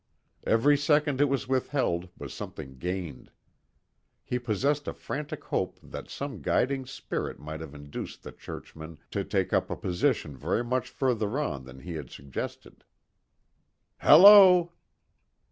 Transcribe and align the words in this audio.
Every 0.47 0.77
second 0.77 1.21
it 1.21 1.29
was 1.29 1.47
withheld 1.47 2.09
was 2.17 2.33
something 2.33 2.79
gained. 2.79 3.29
He 4.23 4.39
possessed 4.39 4.87
a 4.87 4.93
frantic 4.95 5.43
hope 5.43 5.77
that 5.83 6.09
some 6.09 6.41
guiding 6.41 6.87
spirit 6.87 7.37
might 7.39 7.61
have 7.61 7.75
induced 7.75 8.23
the 8.23 8.31
churchman 8.31 8.97
to 9.11 9.23
take 9.23 9.53
up 9.53 9.69
a 9.69 9.75
position 9.77 10.35
very 10.35 10.63
much 10.63 10.89
further 10.89 11.37
on 11.37 11.65
than 11.65 11.81
he 11.81 11.93
had 11.93 12.09
suggested. 12.09 12.83
"Hallo!" 13.97 14.73